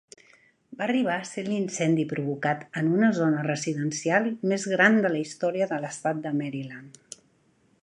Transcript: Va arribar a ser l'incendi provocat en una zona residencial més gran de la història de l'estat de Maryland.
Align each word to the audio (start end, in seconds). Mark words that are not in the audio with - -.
Va 0.77 0.85
arribar 0.85 1.17
a 1.23 1.27
ser 1.31 1.43
l'incendi 1.49 2.05
provocat 2.13 2.63
en 2.81 2.89
una 2.95 3.11
zona 3.19 3.45
residencial 3.49 4.31
més 4.53 4.67
gran 4.75 4.99
de 5.07 5.15
la 5.17 5.23
història 5.27 5.71
de 5.75 5.81
l'estat 5.85 6.25
de 6.27 6.35
Maryland. 6.43 7.21